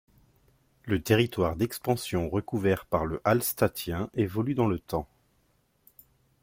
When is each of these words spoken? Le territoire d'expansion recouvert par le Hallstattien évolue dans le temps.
Le 0.85 0.99
territoire 0.99 1.55
d'expansion 1.55 2.27
recouvert 2.27 2.87
par 2.87 3.05
le 3.05 3.21
Hallstattien 3.23 4.09
évolue 4.15 4.55
dans 4.55 4.65
le 4.65 4.79
temps. 4.79 5.07